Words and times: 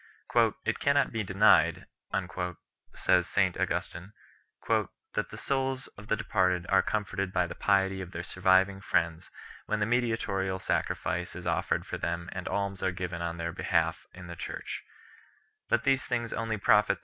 "It 0.65 0.79
cannot 0.79 1.11
be 1.11 1.21
denied," 1.21 1.85
says 2.95 3.27
St 3.29 3.55
Augustin 3.59 4.13
9, 4.67 4.87
"that 5.13 5.29
the 5.29 5.37
souls 5.37 5.89
of 5.89 6.07
the 6.07 6.15
departed 6.15 6.65
are 6.69 6.81
comforted 6.81 7.31
by 7.31 7.45
the 7.45 7.53
piety 7.53 8.01
of 8.01 8.11
their 8.11 8.23
surviving 8.23 8.81
friends 8.81 9.29
when 9.67 9.77
the 9.77 9.85
mediatorial 9.85 10.57
sacrifice 10.57 11.35
is 11.35 11.45
offered 11.45 11.85
for 11.85 11.99
them 11.99 12.29
and 12.31 12.47
alms 12.47 12.81
are 12.81 12.91
given 12.91 13.21
on 13.21 13.37
their 13.37 13.51
behalf 13.51 14.07
in 14.11 14.25
the 14.25 14.35
church; 14.35 14.83
but 15.69 15.85
1 15.85 15.97
Cone. 16.09 16.27
Arelat. 16.29 16.97